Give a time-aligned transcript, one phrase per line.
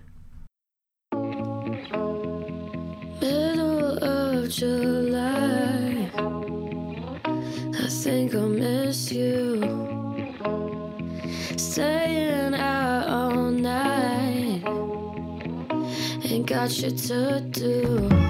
[3.20, 6.12] Middle of July,
[7.78, 8.45] I think I'll
[16.56, 18.25] got shit to do.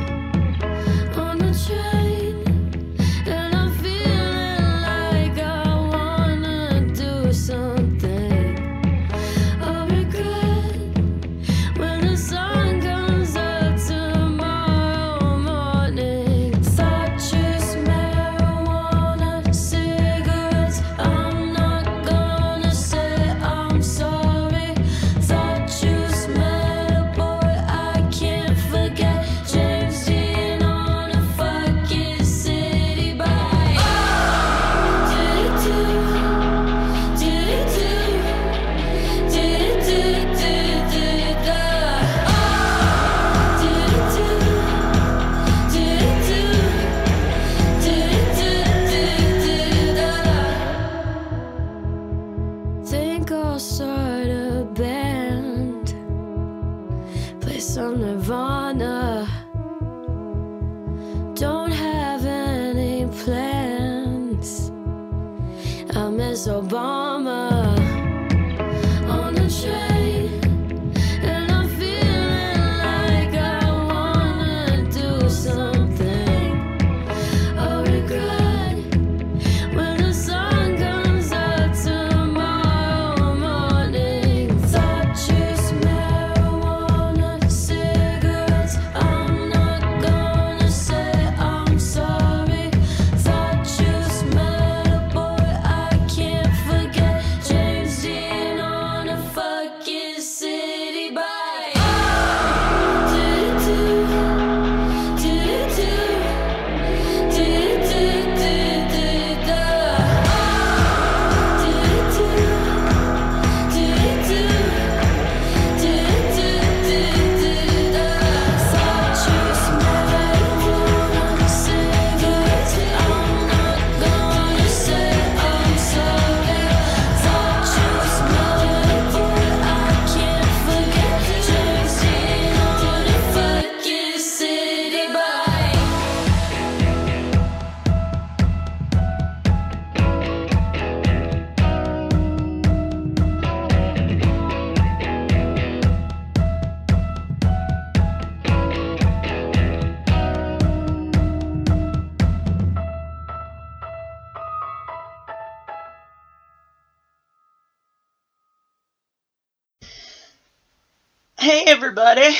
[161.75, 162.33] Everybody,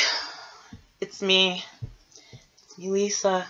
[1.01, 1.61] it's me.
[2.63, 3.45] It's me, Lisa.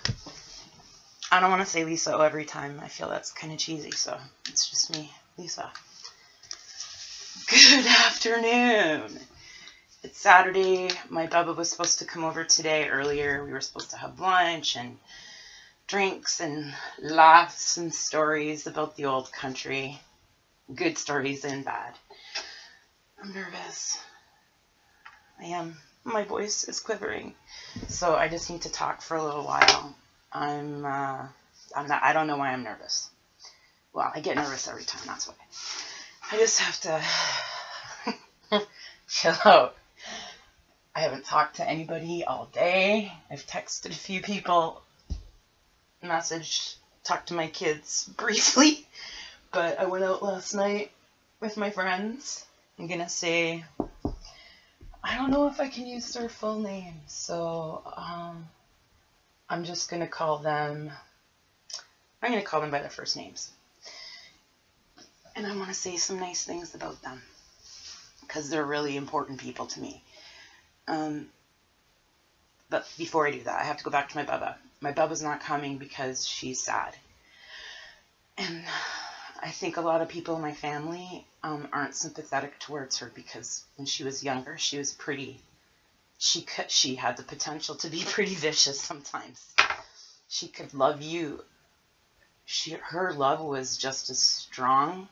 [1.32, 2.80] I don't want to say Lisa every time.
[2.84, 4.18] I feel that's kind of cheesy, so
[4.50, 5.72] it's just me, Lisa.
[7.52, 9.20] Good afternoon.
[10.02, 10.90] It's Saturday.
[11.08, 13.46] My Bubba was supposed to come over today earlier.
[13.46, 14.98] We were supposed to have lunch and
[15.86, 20.02] drinks and laughs and stories about the old country.
[20.74, 21.94] Good stories and bad.
[23.22, 24.00] I'm nervous.
[25.46, 25.78] I am.
[26.04, 27.36] My voice is quivering,
[27.88, 29.96] so I just need to talk for a little while.
[30.34, 30.84] I'm.
[30.84, 31.28] Uh,
[31.76, 32.02] I'm not.
[32.02, 33.12] I don't know why I'm nervous.
[33.94, 35.04] Well, I get nervous every time.
[35.06, 35.36] That's why.
[36.32, 36.80] I just have
[38.50, 38.66] to
[39.08, 39.76] chill out.
[40.96, 43.14] I haven't talked to anybody all day.
[43.30, 44.82] I've texted a few people,
[46.04, 46.74] messaged,
[47.04, 48.84] talked to my kids briefly,
[49.52, 50.90] but I went out last night
[51.40, 52.44] with my friends.
[52.80, 53.64] I'm gonna say
[55.08, 58.50] I don't know if I can use their full names, so um,
[59.48, 60.92] I'm just gonna call them.
[62.24, 63.52] I'm gonna call them by their first names,
[65.36, 67.22] and I want to say some nice things about them
[68.22, 70.02] because they're really important people to me.
[70.88, 71.28] Um,
[72.72, 74.56] but before I do that, I have to go back to my Bubba.
[74.82, 76.96] My Bubba's not coming because she's sad,
[78.40, 78.66] and
[79.46, 83.64] I think a lot of people in my family um, aren't sympathetic towards her because
[83.76, 85.40] when she was younger, she was pretty.
[86.18, 86.72] She could.
[86.72, 89.54] She had the potential to be pretty vicious sometimes.
[90.28, 91.44] She could love you.
[92.46, 95.10] She her love was just as strong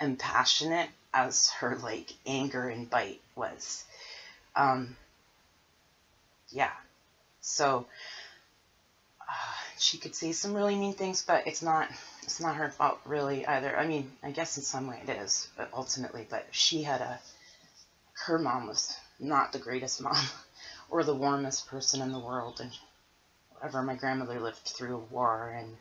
[0.00, 3.84] and passionate as her like anger and bite was.
[4.56, 4.96] Um,
[6.48, 6.72] yeah.
[7.40, 7.86] So
[9.80, 11.88] she could say some really mean things, but it's not
[12.22, 13.76] it's not her fault really either.
[13.76, 17.18] I mean, I guess in some way it is, but ultimately, but she had a
[18.26, 20.26] her mom was not the greatest mom
[20.90, 22.70] or the warmest person in the world and
[23.52, 25.76] whatever my grandmother lived through a war and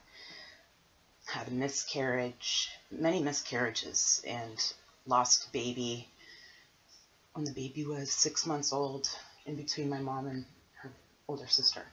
[1.25, 4.73] had a miscarriage, many miscarriages and
[5.05, 6.07] lost a baby
[7.33, 9.09] when the baby was six months old
[9.45, 10.45] in between my mom and
[10.81, 10.89] her
[11.27, 11.83] older sister.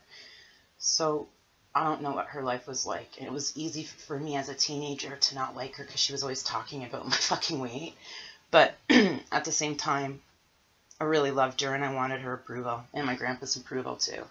[0.78, 1.28] So
[1.76, 3.18] I don't know what her life was like.
[3.18, 6.12] And it was easy for me as a teenager to not like her because she
[6.12, 7.94] was always talking about my fucking weight.
[8.50, 10.22] But at the same time,
[10.98, 14.24] I really loved her and I wanted her approval and my grandpa's approval too.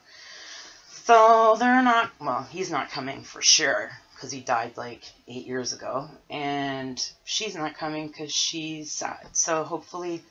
[0.87, 5.71] So they're not, well, he's not coming for sure because he died like eight years
[5.71, 6.09] ago.
[6.31, 9.27] And she's not coming because she's sad.
[9.33, 10.23] So hopefully,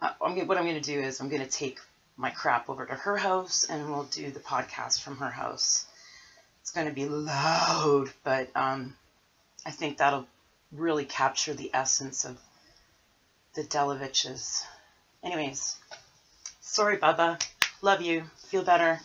[0.00, 1.80] uh, I'm, what I'm going to do is I'm going to take
[2.16, 5.86] my crap over to her house and we'll do the podcast from her house.
[6.60, 8.94] It's going to be loud, but um,
[9.66, 10.26] I think that'll
[10.72, 12.38] really capture the essence of
[13.54, 14.62] the Delaviches.
[15.22, 15.76] Anyways,
[16.60, 17.42] sorry, Bubba.
[17.82, 18.24] Love you.
[18.48, 19.00] Feel better.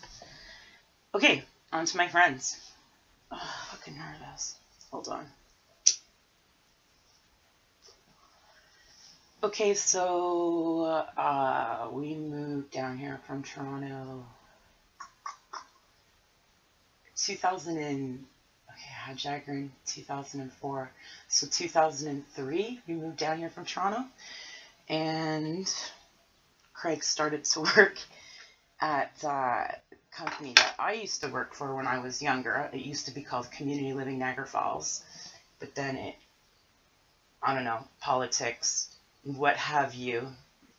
[1.14, 2.60] Okay, on to my friends.
[3.32, 4.56] Oh, fucking nervous.
[4.92, 5.26] Hold on.
[9.44, 14.26] Okay, so uh, we moved down here from Toronto
[17.26, 18.26] 2000 and
[18.70, 20.92] okay, Jagger in 2004.
[21.28, 24.04] So 2003, we moved down here from Toronto,
[24.88, 25.72] and
[26.74, 27.98] Craig started to work
[28.80, 29.76] at uh, a
[30.12, 32.70] company that I used to work for when I was younger.
[32.72, 35.04] It used to be called Community Living Niagara Falls,
[35.60, 36.16] but then it,
[37.42, 40.28] I don't know, politics, what have you,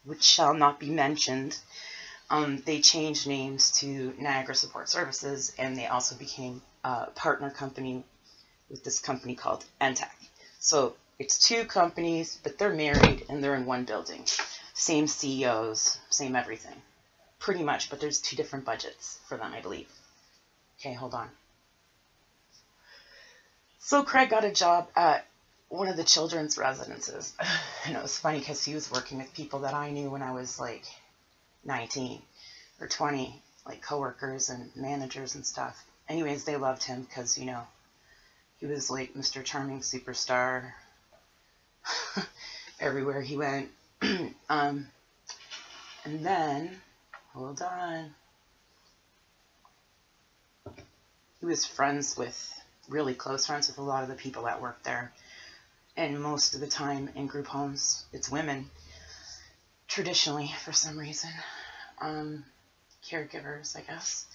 [0.05, 1.59] which shall not be mentioned.
[2.29, 8.05] Um, they changed names to Niagara Support Services, and they also became a partner company
[8.69, 10.11] with this company called Entech.
[10.59, 14.25] So it's two companies, but they're married and they're in one building.
[14.75, 16.83] Same CEOs, same everything.
[17.39, 19.89] Pretty much, but there's two different budgets for them, I believe.
[20.81, 21.31] Okay, hold on.
[23.79, 25.27] So Craig got a job at
[25.69, 27.35] one of the children's residences.
[27.87, 30.33] And it was funny because he was working with people that I knew when I
[30.33, 30.83] was like
[31.67, 32.23] 19
[32.81, 35.85] or 20, like coworkers and managers and stuff.
[36.09, 37.63] Anyways, they loved him because, you know,
[38.59, 39.45] he was like Mr.
[39.45, 40.73] Charming superstar
[42.81, 43.69] everywhere he went.
[44.49, 44.87] um,
[46.05, 46.81] and then,
[47.35, 48.15] hold on.
[51.41, 52.53] He was friends with,
[52.89, 55.13] really close friends with a lot of the people that worked there.
[55.97, 58.71] And most of the time in group homes, it's women,
[59.89, 61.31] traditionally, for some reason.
[62.01, 62.45] Um,
[63.09, 64.27] caregivers, I guess.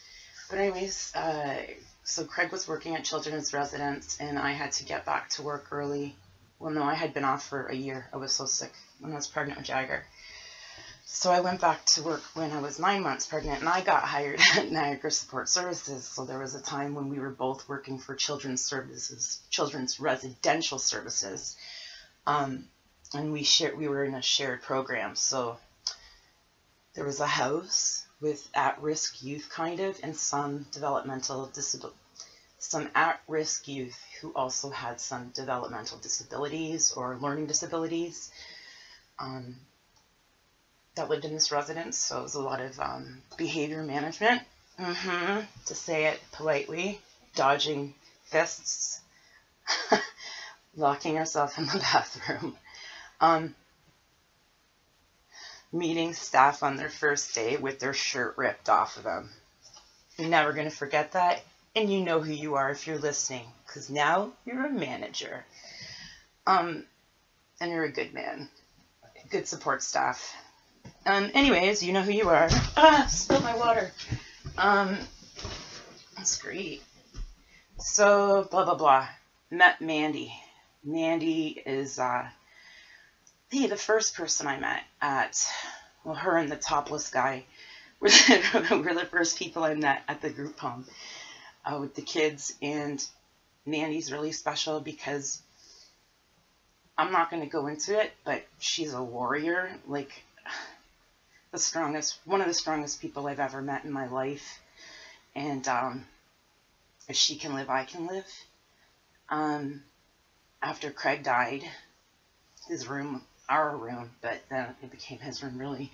[0.50, 1.58] But anyways, uh,
[2.04, 5.68] so Craig was working at Children's Residence, and I had to get back to work
[5.72, 6.16] early.
[6.60, 8.08] Well, no, I had been off for a year.
[8.14, 10.04] I was so sick when I was pregnant with Jagger.
[11.06, 14.04] So I went back to work when I was nine months pregnant, and I got
[14.04, 16.06] hired at Niagara Support Services.
[16.06, 20.80] So there was a time when we were both working for Children's Services, Children's Residential
[20.80, 21.58] Services,
[22.26, 22.66] um,
[23.14, 23.78] and we shared.
[23.78, 25.16] We were in a shared program.
[25.16, 25.58] So
[26.94, 31.98] there was a house with at-risk youth, kind of, and some developmental disability,
[32.60, 38.32] some at-risk youth who also had some developmental disabilities or learning disabilities.
[39.20, 39.56] Um,
[40.96, 44.42] that lived in this residence, so it was a lot of um, behavior management,
[44.78, 47.00] hmm to say it politely,
[47.36, 47.94] dodging
[48.26, 49.00] fists,
[50.76, 52.58] locking yourself in the bathroom,
[53.22, 53.56] um,
[55.72, 59.30] meeting staff on their first day with their shirt ripped off of them.
[60.18, 61.42] You're never going to forget that,
[61.76, 65.46] and you know who you are if you're listening, because now you're a manager.
[66.46, 66.84] Um,
[67.60, 68.50] and you're a good man,
[69.30, 70.36] good support staff.
[71.06, 72.50] Um, anyways, you know who you are.
[72.76, 73.92] Ah, spilled my water.
[74.58, 74.98] Um,
[76.18, 76.82] that's great.
[77.80, 79.08] So, blah, blah, blah.
[79.50, 80.34] Met Mandy.
[80.84, 82.28] Mandy is, uh,
[83.52, 85.46] the, the first person I met at,
[86.04, 87.44] well, her and the topless guy
[88.00, 90.86] were the, were the first people I met at the group home
[91.66, 92.56] uh, with the kids.
[92.62, 93.06] And
[93.66, 95.42] Mandy's really special because
[96.98, 99.78] I'm not going to go into it, but she's a warrior.
[99.86, 100.24] Like,
[101.52, 104.60] the strongest, one of the strongest people I've ever met in my life.
[105.36, 106.06] And um,
[107.10, 108.26] if she can live, I can live.
[109.30, 109.84] Um,
[110.62, 111.64] after Craig died,
[112.68, 115.58] his room, our room, but then it became his room.
[115.58, 115.92] Really,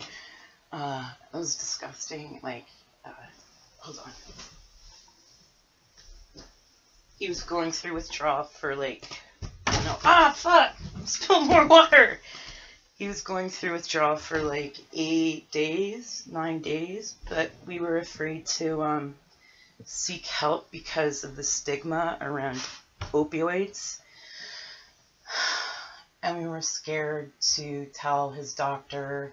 [0.71, 2.39] uh, it was disgusting.
[2.43, 2.65] Like,
[3.03, 3.09] uh,
[3.79, 4.11] hold on.
[7.19, 9.03] He was going through withdrawal for like,
[9.67, 10.71] no, ah, fuck,
[11.05, 12.19] spilled more water.
[12.99, 18.45] He was going through withdrawal for like eight days, nine days, but we were afraid
[18.57, 19.15] to um,
[19.83, 22.61] seek help because of the stigma around
[23.13, 23.97] opioids.
[26.27, 29.31] And we were scared to tell his doctor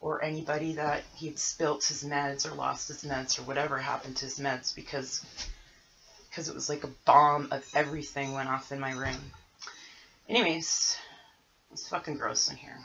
[0.00, 4.26] or anybody that he'd spilt his meds or lost his meds or whatever happened to
[4.26, 5.26] his meds because
[6.28, 9.32] because it was like a bomb of everything went off in my room.
[10.28, 10.96] Anyways,
[11.72, 12.78] it's fucking gross in here.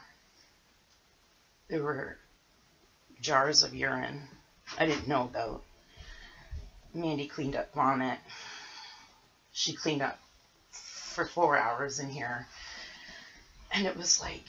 [1.68, 2.18] There were
[3.22, 4.24] jars of urine
[4.80, 5.62] I didn't know about.
[6.96, 8.18] Mandy cleaned up vomit.
[9.52, 10.18] She cleaned up
[10.72, 12.48] for four hours in here.
[13.76, 14.46] And it was like,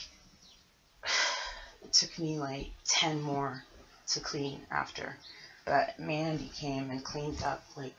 [1.83, 3.65] it took me like 10 more
[4.11, 5.17] to clean after.
[5.65, 7.97] But Mandy came and cleaned up like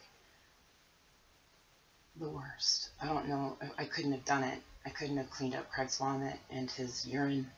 [2.16, 2.92] the worst.
[3.02, 3.58] I don't know.
[3.62, 4.62] I- I couldn't have done it.
[4.86, 7.52] I couldn't have cleaned up Craig's vomit and his urine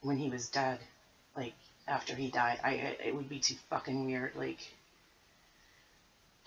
[0.00, 0.78] when he was dead.
[1.36, 1.52] Like
[1.86, 4.34] after he died, I it would be too fucking weird.
[4.36, 4.72] Like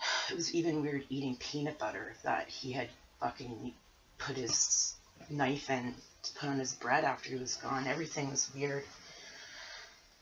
[0.30, 2.88] it was even weird eating peanut butter that he had
[3.20, 3.72] fucking
[4.18, 4.96] put his
[5.30, 7.86] knife in to put on his bread after he was gone.
[7.86, 8.84] Everything was weird.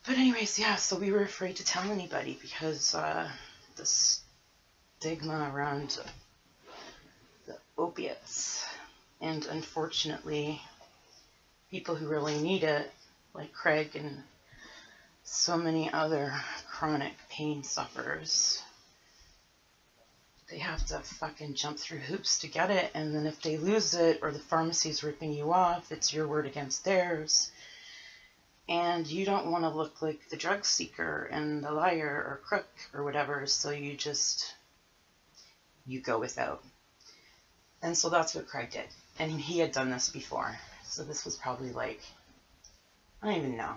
[0.07, 0.77] But anyways, yeah.
[0.77, 3.29] So we were afraid to tell anybody because uh,
[3.77, 5.99] the stigma around
[7.47, 8.65] the opiates.
[9.21, 10.61] And unfortunately,
[11.71, 12.91] people who really need it,
[13.35, 14.23] like Craig and
[15.23, 16.33] so many other
[16.69, 18.63] chronic pain sufferers,
[20.51, 22.91] they have to fucking jump through hoops to get it.
[22.95, 26.47] And then if they lose it or the pharmacy's ripping you off, it's your word
[26.47, 27.53] against theirs.
[28.69, 32.69] And you don't want to look like the drug seeker and the liar or crook
[32.93, 34.55] or whatever, so you just
[35.87, 36.63] you go without.
[37.83, 38.89] And so that's what Craig did.
[39.19, 40.57] And he had done this before.
[40.85, 42.01] So this was probably like,
[43.23, 43.75] I don't even know.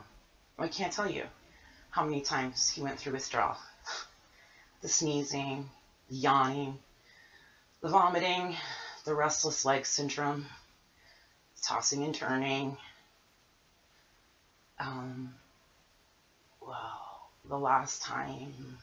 [0.58, 1.24] I can't tell you
[1.92, 3.58] how many times he went through withdrawal.
[4.82, 5.70] The sneezing,
[6.10, 6.78] yawning,
[7.82, 8.56] the vomiting,
[9.06, 10.46] the restless leg syndrome,
[11.62, 12.78] tossing and turning.
[14.80, 15.34] Um,
[16.62, 18.78] well, the last time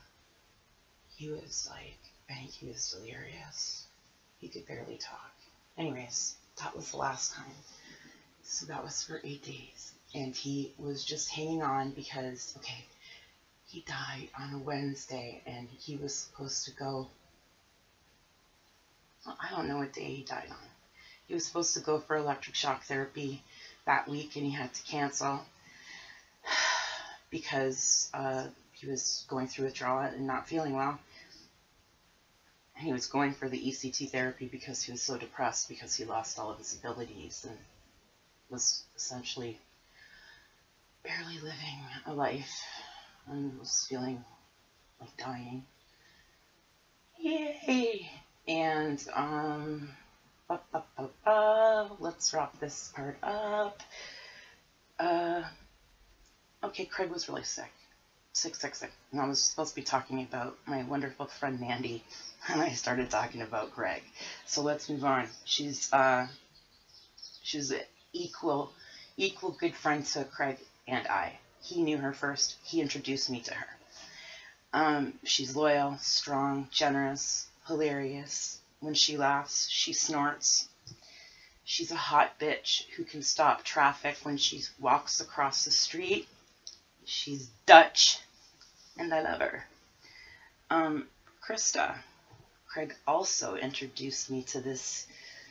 [1.17, 1.99] he was like,
[2.31, 3.87] I think he was delirious.
[4.39, 5.33] He could barely talk.
[5.77, 7.53] Anyways, that was the last time.
[8.43, 9.93] So that was for eight days.
[10.15, 12.85] And he was just hanging on because, okay,
[13.71, 17.09] he died on a Wednesday and he was supposed to go.
[19.27, 20.57] I don't know what day he died on.
[21.27, 23.43] He was supposed to go for electric shock therapy
[23.85, 25.45] that week and he had to cancel
[27.31, 30.99] because uh, he was going through withdrawal and not feeling well
[32.81, 36.39] he was going for the ECT therapy because he was so depressed because he lost
[36.39, 37.59] all of his abilities and
[38.49, 39.59] was essentially
[41.03, 42.65] barely living a life
[43.27, 44.25] and was feeling
[45.01, 45.65] like dying.
[47.19, 48.09] Yay!
[48.49, 49.89] And um,
[50.49, 53.83] ba, ba, ba, ba, let's wrap this part up.
[54.99, 55.43] Uh,
[56.65, 57.71] okay, Craig was really sick.
[58.33, 58.93] Sick, sick, sick.
[59.13, 62.05] And I was supposed to be talking about my wonderful friend Mandy
[62.49, 64.03] and I started talking about Greg.
[64.47, 65.29] So let's move on.
[65.45, 66.27] She's uh,
[67.43, 67.73] she's
[68.13, 68.73] equal
[69.17, 70.57] equal good friend to Craig
[70.89, 71.39] and I.
[71.63, 72.57] He knew her first.
[72.65, 73.67] He introduced me to her.
[74.73, 78.61] Um, she's loyal, strong, generous, hilarious.
[78.81, 80.69] When she laughs, she snorts.
[81.65, 86.29] She's a hot bitch who can stop traffic when she walks across the street.
[87.05, 88.19] She's Dutch,
[88.97, 89.65] and I love her.
[90.71, 91.09] Um,
[91.43, 91.99] Krista,
[92.67, 95.07] Craig also introduced me to this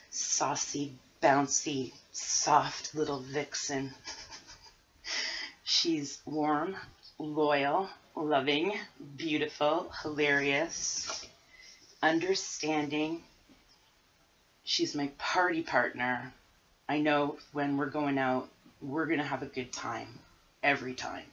[0.09, 3.93] saucy, bouncy, soft little vixen.
[5.81, 6.75] She's warm,
[7.17, 8.77] loyal, loving,
[9.15, 11.25] beautiful, hilarious,
[12.03, 13.23] understanding.
[14.65, 16.33] She's my party partner.
[16.89, 18.49] I know when we're going out,
[18.81, 20.19] we're going to have a good time
[20.61, 21.23] every time.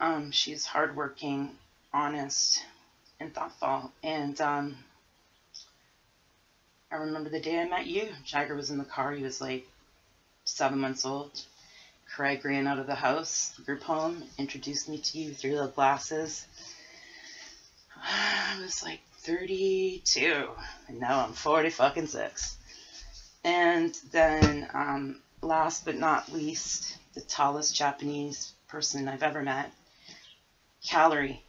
[0.00, 1.56] Um, she's hardworking,
[1.94, 2.62] honest,
[3.20, 3.90] and thoughtful.
[4.02, 4.76] And um,
[6.92, 8.12] I remember the day I met you.
[8.22, 9.12] Jagger was in the car.
[9.12, 9.66] He was like
[10.44, 11.42] seven months old.
[12.14, 16.44] Craig ran out of the house, group home, introduced me to you through the glasses.
[17.96, 20.48] I was like 32,
[20.88, 22.56] and now I'm 40 fucking six.
[23.44, 29.70] And then, um, last but not least, the tallest Japanese person I've ever met,
[30.84, 31.42] Calorie.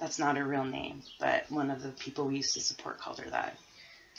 [0.00, 3.20] That's not her real name, but one of the people we used to support called
[3.20, 3.56] her that.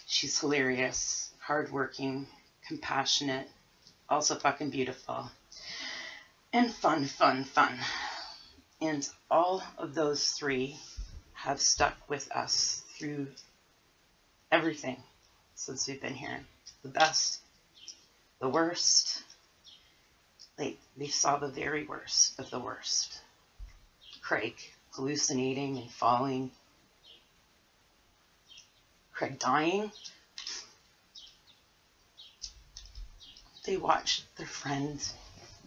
[0.08, 2.26] She's hilarious, hardworking,
[2.68, 3.48] compassionate,
[4.10, 5.30] also fucking beautiful,
[6.54, 7.78] and fun, fun, fun.
[8.82, 10.78] And all of those three
[11.34, 13.28] have stuck with us through
[14.52, 14.98] everything
[15.56, 16.40] since we've been here.
[16.84, 17.42] The best,
[18.40, 19.24] the worst.
[20.58, 23.22] They, they saw the very worst of the worst.
[24.22, 24.56] Craig
[24.92, 26.52] hallucinating and falling.
[29.14, 29.92] Craig dying.
[33.66, 35.00] They watched their friend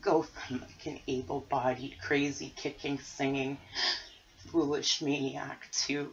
[0.00, 3.58] go from like an able bodied, crazy, kicking, singing,
[4.48, 6.12] foolish maniac to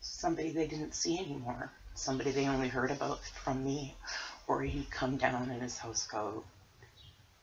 [0.00, 1.70] somebody they didn't see anymore.
[1.94, 3.94] Somebody they only heard about from me,
[4.46, 6.42] or he'd come down in his housecoat,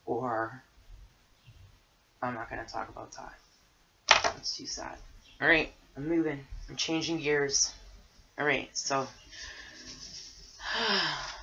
[0.06, 0.64] or
[2.22, 3.34] I'm not going to talk about that.
[4.08, 4.98] That's too sad.
[5.42, 6.40] All right, I'm moving.
[6.70, 7.74] I'm changing gears.
[8.40, 9.08] All right, so.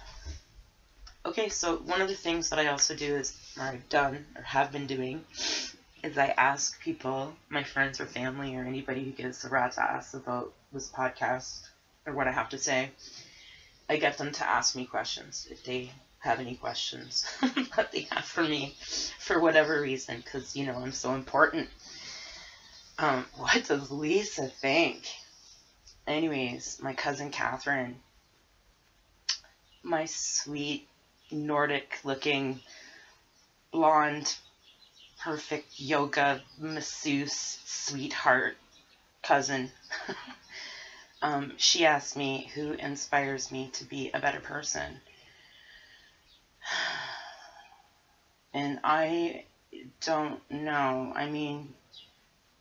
[1.24, 4.42] okay, so one of the things that I also do is, or I've done, or
[4.42, 5.24] have been doing,
[6.02, 10.14] is I ask people, my friends or family, or anybody who gives a rat's ass
[10.14, 11.68] about this podcast
[12.06, 12.90] or what I have to say,
[13.88, 17.24] I get them to ask me questions if they have any questions
[17.76, 18.74] that they have for me
[19.18, 21.68] for whatever reason, because, you know, I'm so important.
[22.98, 25.08] Um, what does Lisa think?
[26.06, 28.00] Anyways, my cousin Catherine,
[29.84, 30.88] my sweet
[31.32, 32.60] Nordic looking
[33.72, 34.34] blonde,
[35.20, 38.56] perfect yoga masseuse sweetheart
[39.22, 39.70] cousin.
[41.22, 45.00] um, she asked me who inspires me to be a better person.
[48.54, 49.44] And I
[50.02, 51.10] don't know.
[51.16, 51.72] I mean,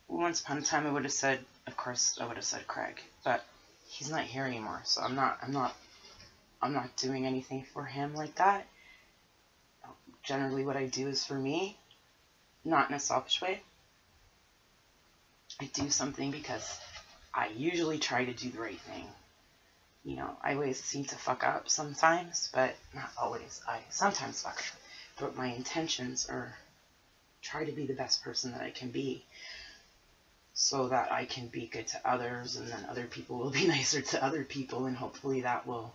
[0.08, 3.02] once upon a time I would have said, of course, I would have said Craig,
[3.24, 3.44] but
[3.88, 5.76] he's not here anymore, so I'm not, I'm not,
[6.62, 8.66] I'm not doing anything for him like that.
[10.22, 11.76] Generally, what I do is for me,
[12.64, 13.60] not in a selfish way.
[15.60, 16.80] I do something because
[17.34, 19.08] I usually try to do the right thing.
[20.04, 23.60] You know, I always seem to fuck up sometimes, but not always.
[23.66, 24.78] I sometimes fuck up.
[25.18, 26.54] But my intentions are
[27.42, 29.24] try to be the best person that I can be
[30.54, 34.00] so that I can be good to others and then other people will be nicer
[34.00, 35.92] to other people and hopefully that will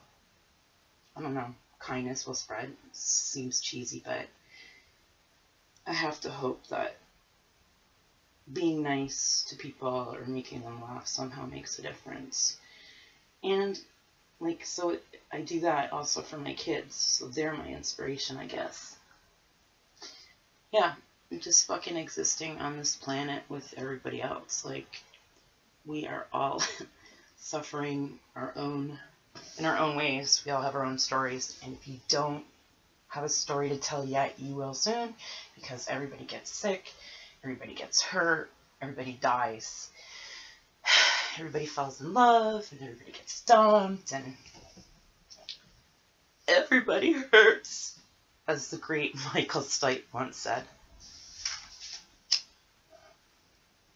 [1.17, 2.71] I don't know, kindness will spread.
[2.91, 4.27] seems cheesy, but
[5.87, 6.97] I have to hope that
[8.51, 12.57] being nice to people or making them laugh somehow makes a difference.
[13.43, 13.79] And
[14.39, 14.97] like so
[15.31, 16.95] I do that also for my kids.
[16.95, 18.95] So they're my inspiration, I guess.
[20.71, 20.93] Yeah,
[21.39, 24.63] just fucking existing on this planet with everybody else.
[24.63, 25.01] Like
[25.85, 26.61] we are all
[27.37, 28.99] suffering our own
[29.57, 30.41] in our own ways.
[30.45, 32.43] We all have our own stories, and if you don't
[33.07, 35.13] have a story to tell yet, you will soon
[35.55, 36.91] because everybody gets sick,
[37.43, 39.89] everybody gets hurt, everybody dies,
[41.39, 44.35] everybody falls in love, and everybody gets dumped, and
[46.47, 47.99] everybody hurts,
[48.47, 50.63] as the great Michael Stipe once said.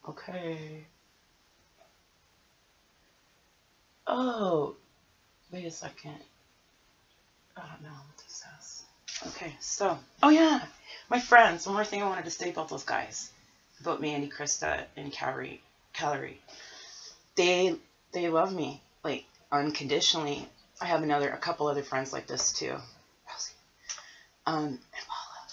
[0.08, 0.86] Okay.
[4.08, 4.76] Oh,
[5.52, 6.16] wait a second.
[7.58, 8.84] I don't know what this says.
[9.28, 10.62] Okay, so, oh yeah,
[11.10, 11.66] my friends.
[11.66, 13.32] One more thing I wanted to say about those guys,
[13.82, 15.62] about me, Krista, and Calorie.
[15.94, 16.40] Calorie.
[17.36, 17.76] They
[18.14, 20.48] they love me like unconditionally.
[20.82, 22.72] I have another, a couple other friends like this too.
[22.72, 23.54] Rosie.
[24.48, 25.48] Um, and Paula.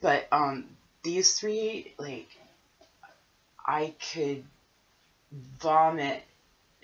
[0.00, 0.64] But um,
[1.02, 2.26] these three, like,
[3.64, 4.44] I could
[5.60, 6.22] vomit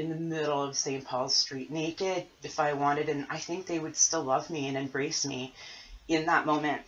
[0.00, 1.04] in the middle of St.
[1.04, 4.76] Paul's Street naked if I wanted, and I think they would still love me and
[4.76, 5.54] embrace me
[6.08, 6.80] in that moment.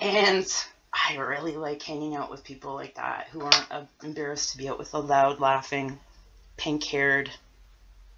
[0.00, 0.46] And
[0.92, 4.68] I really like hanging out with people like that who aren't uh, embarrassed to be
[4.68, 5.98] out with a loud, laughing,
[6.58, 7.30] pink haired,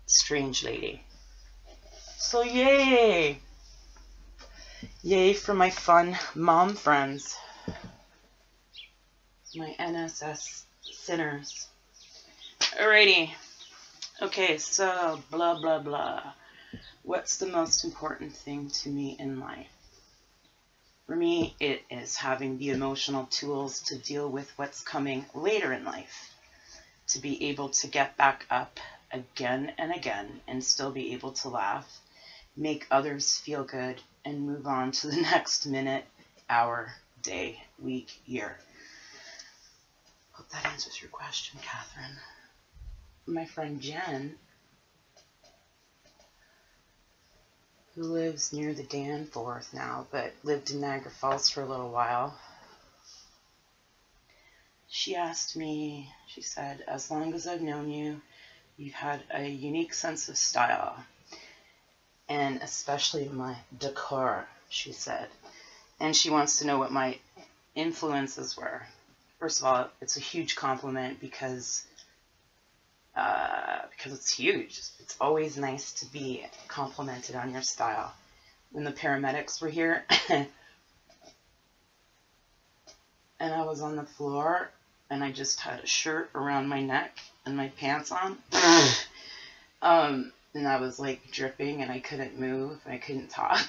[0.06, 1.04] strange lady.
[2.18, 3.38] So, yay!
[5.02, 7.36] Yay for my fun mom friends.
[9.54, 11.68] My NSS sinners.
[12.80, 13.30] Alrighty.
[14.22, 16.32] Okay, so blah blah blah.
[17.02, 19.70] What's the most important thing to me in life?
[21.06, 25.84] For me, it is having the emotional tools to deal with what's coming later in
[25.84, 26.34] life,
[27.08, 28.80] to be able to get back up
[29.12, 32.00] again and again and still be able to laugh,
[32.56, 36.04] make others feel good, and move on to the next minute,
[36.50, 38.58] hour, day, week, year.
[40.32, 42.18] Hope that answers your question, Catherine.
[43.26, 44.36] My friend Jen,
[47.94, 52.36] who lives near the Danforth now, but lived in Niagara Falls for a little while,
[54.88, 58.20] she asked me, she said, as long as I've known you,
[58.76, 61.04] you've had a unique sense of style,
[62.28, 65.28] and especially my decor, she said.
[66.00, 67.18] And she wants to know what my
[67.76, 68.82] influences were.
[69.38, 71.84] First of all, it's a huge compliment because
[73.16, 74.80] uh, because it's huge.
[75.00, 78.12] It's always nice to be complimented on your style.
[78.70, 80.48] When the paramedics were here, and
[83.40, 84.70] I was on the floor,
[85.10, 88.38] and I just had a shirt around my neck and my pants on,
[89.82, 93.68] um, and I was like dripping, and I couldn't move, I couldn't talk.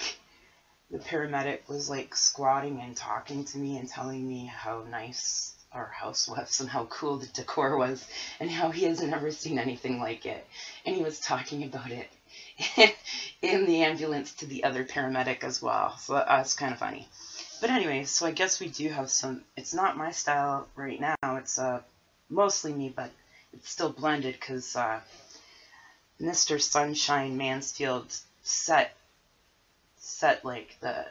[0.89, 5.87] The paramedic was like squatting and talking to me and telling me how nice our
[5.87, 8.07] house was and how cool the decor was
[8.39, 10.45] and how he has never seen anything like it.
[10.85, 12.09] And he was talking about it
[13.41, 15.97] in the ambulance to the other paramedic as well.
[15.97, 17.07] So that, that's kind of funny.
[17.61, 19.43] But anyway, so I guess we do have some.
[19.55, 21.15] It's not my style right now.
[21.37, 21.81] It's uh,
[22.29, 23.09] mostly me, but
[23.53, 24.99] it's still blended because uh,
[26.19, 26.61] Mr.
[26.61, 28.95] Sunshine Mansfield set
[29.97, 31.05] set like the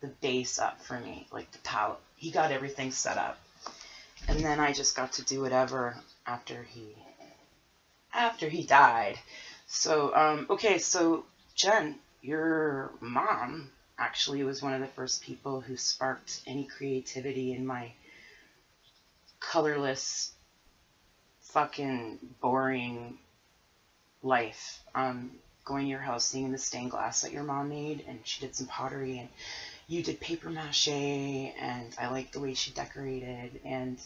[0.00, 2.00] the base up for me, like the palette.
[2.16, 3.38] He got everything set up
[4.28, 6.94] and then I just got to do whatever after he
[8.14, 9.18] after he died.
[9.66, 15.76] So um, okay, so Jen, your mom actually was one of the first people who
[15.76, 17.92] sparked any creativity in my
[19.40, 20.32] colorless,
[21.40, 23.18] fucking boring
[24.22, 24.80] life.
[24.94, 25.30] Um,
[25.64, 28.54] going to your house, seeing the stained glass that your mom made, and she did
[28.54, 29.28] some pottery, and
[29.88, 34.00] you did paper mache, and I liked the way she decorated, and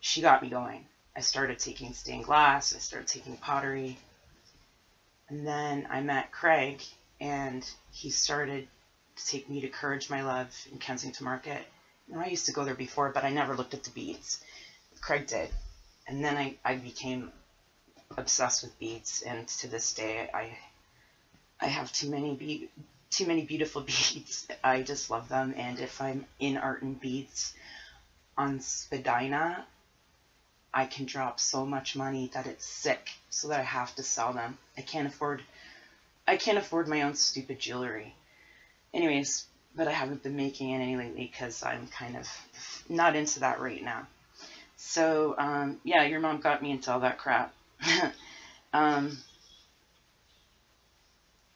[0.00, 0.86] she got me going.
[1.16, 3.98] I started taking stained glass, I started taking pottery,
[5.28, 6.82] and then I met Craig,
[7.20, 8.66] and he started
[9.16, 11.64] to take me to Courage My Love in Kensington Market.
[12.08, 14.38] Now, I used to go there before, but I never looked at the beads.
[15.00, 15.50] Craig did.
[16.08, 17.30] And then I, I became
[18.16, 20.56] obsessed with beads, and to this day, I
[21.60, 22.68] I have too many be-
[23.10, 24.46] too many beautiful beads.
[24.64, 27.52] I just love them, and if I'm in art and beads
[28.36, 29.66] on Spadina,
[30.72, 34.32] I can drop so much money that it's sick, so that I have to sell
[34.32, 34.56] them.
[34.78, 35.42] I can't afford
[36.26, 38.14] I can't afford my own stupid jewelry.
[38.94, 42.28] Anyways, but I haven't been making any lately because I'm kind of
[42.88, 44.06] not into that right now.
[44.76, 47.52] So um, yeah, your mom got me into all that crap.
[48.72, 49.18] um,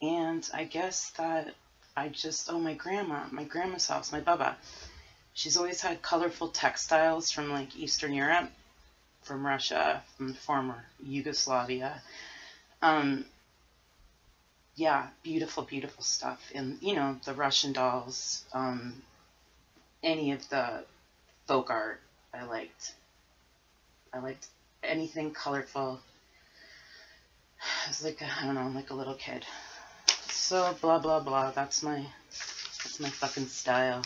[0.02, 1.54] and I guess that
[1.96, 4.56] I just oh my grandma, my grandma's house, my baba.
[5.32, 8.50] She's always had colorful textiles from like Eastern Europe,
[9.22, 12.00] from Russia, from former Yugoslavia.
[12.82, 13.24] Um,
[14.76, 16.40] yeah, beautiful, beautiful stuff.
[16.54, 19.02] And you know the Russian dolls, um,
[20.02, 20.84] any of the
[21.46, 22.00] folk art
[22.32, 22.94] I liked.
[24.12, 24.46] I liked
[24.82, 26.00] anything colorful.
[27.60, 29.44] I was like, I don't know, like a little kid.
[30.34, 31.52] So blah blah blah.
[31.52, 32.04] That's my
[32.82, 34.02] that's my fucking style.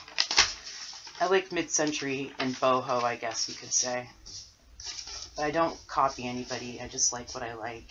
[1.20, 4.08] I like mid-century and boho, I guess you could say.
[5.36, 6.80] But I don't copy anybody.
[6.80, 7.90] I just like what I like.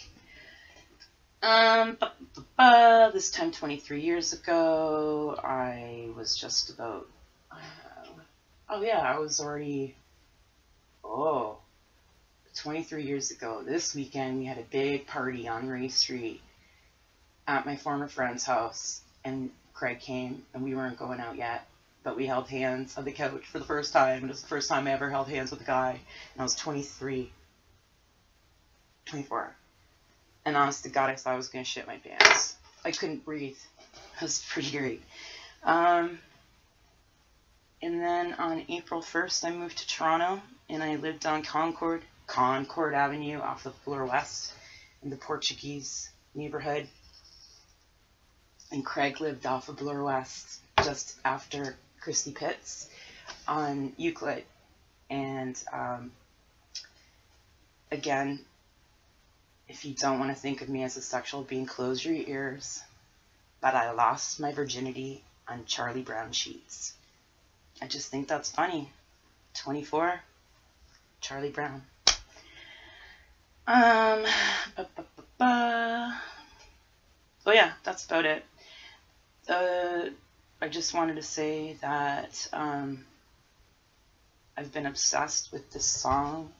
[1.43, 7.07] Um, ba, ba, ba, this time 23 years ago, I was just about.
[7.51, 7.57] Uh,
[8.69, 9.95] oh yeah, I was already.
[11.03, 11.57] Oh,
[12.55, 13.61] 23 years ago.
[13.65, 16.41] This weekend, we had a big party on Ray Street
[17.47, 21.65] at my former friend's house, and Craig came, and we weren't going out yet,
[22.03, 24.25] but we held hands on the couch for the first time.
[24.25, 26.55] It was the first time I ever held hands with a guy, and I was
[26.55, 27.31] 23,
[29.05, 29.55] 24.
[30.45, 32.55] And honest to God, I thought I was going to shit my pants.
[32.83, 33.57] I couldn't breathe.
[34.15, 35.03] It was pretty great.
[35.63, 36.19] Um,
[37.81, 42.93] and then on April 1st, I moved to Toronto, and I lived on Concord, Concord
[42.93, 44.53] Avenue off of Bloor West
[45.03, 46.87] in the Portuguese neighborhood
[48.71, 52.89] and Craig lived off of Bloor West just after Christie Pits
[53.47, 54.43] on Euclid.
[55.09, 56.11] And um,
[57.91, 58.39] again,
[59.67, 62.81] if you don't want to think of me as a sexual being, close your ears.
[63.61, 66.93] But I lost my virginity on Charlie Brown sheets.
[67.81, 68.91] I just think that's funny.
[69.55, 70.19] 24,
[71.21, 71.83] Charlie Brown.
[73.67, 74.23] Um,
[74.75, 75.05] ba, ba,
[75.37, 76.21] ba.
[77.45, 78.45] Oh yeah, that's about it.
[79.47, 80.09] Uh,
[80.61, 83.05] I just wanted to say that um,
[84.57, 86.51] I've been obsessed with this song,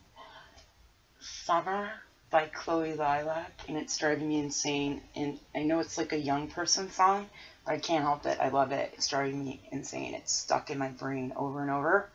[1.20, 1.90] Summer
[2.30, 5.02] by Chloe Lilac, and it's driving me insane.
[5.16, 7.28] And I know it's like a young person song,
[7.66, 8.38] but I can't help it.
[8.40, 8.92] I love it.
[8.94, 10.14] It's driving me insane.
[10.14, 12.10] It's stuck in my brain over and over.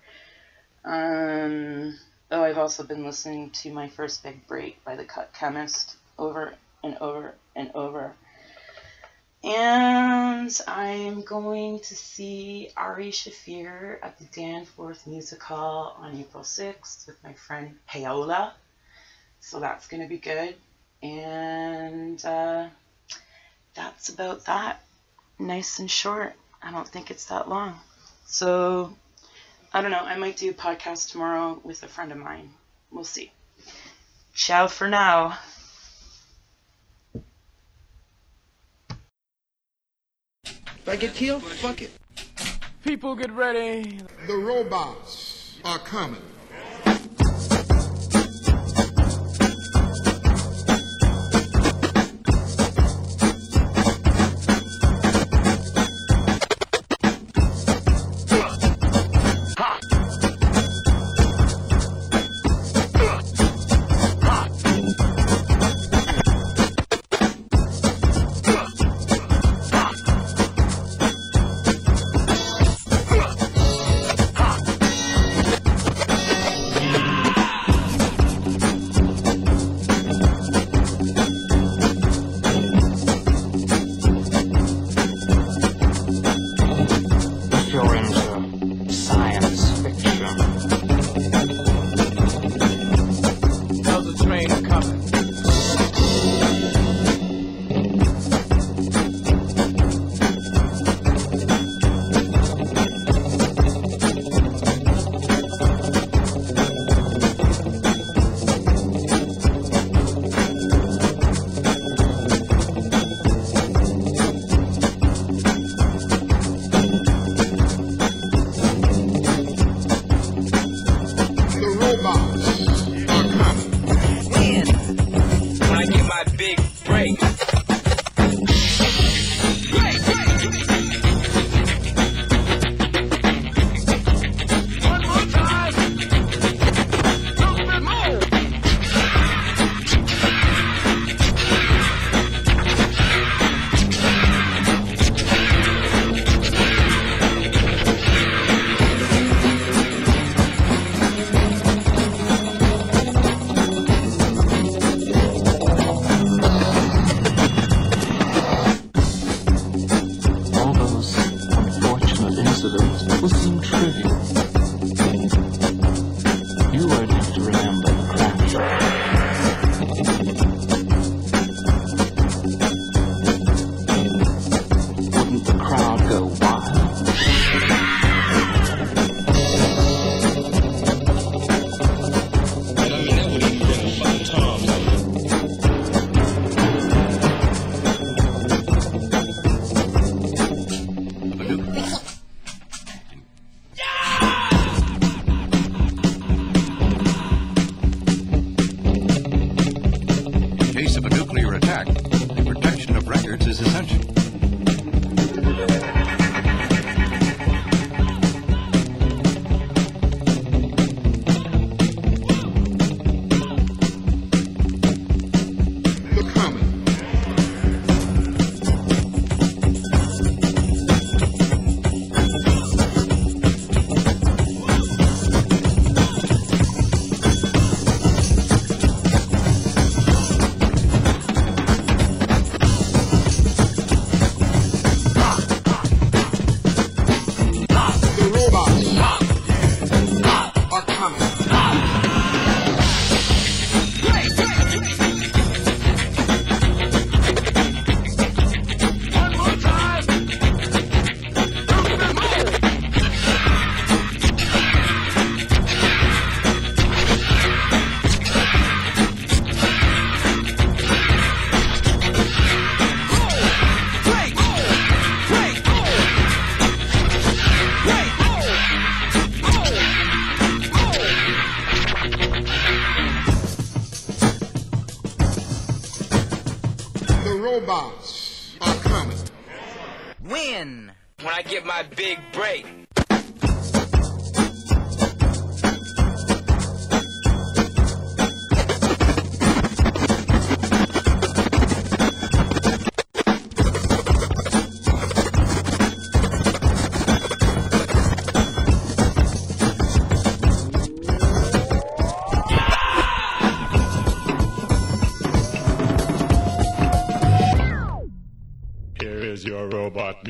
[0.84, 1.98] Um,
[2.30, 6.54] oh, I've also been listening to My First Big Break by The Cut Chemist over
[6.82, 8.14] and over and over.
[9.44, 17.08] And I'm going to see Ari Shaffir at the Danforth Music Hall on April 6th
[17.08, 18.54] with my friend Paola.
[19.40, 20.54] So that's going to be good.
[21.02, 22.68] And uh,
[23.74, 24.84] that's about that.
[25.40, 26.34] Nice and short.
[26.62, 27.80] I don't think it's that long.
[28.26, 28.94] So
[29.72, 29.98] I don't know.
[29.98, 32.50] I might do a podcast tomorrow with a friend of mine.
[32.92, 33.32] We'll see.
[34.34, 35.36] Ciao for now.
[40.82, 41.92] If I get killed, fuck it.
[42.82, 44.00] People get ready.
[44.26, 46.31] The robots are coming.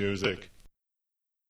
[0.03, 0.52] Music.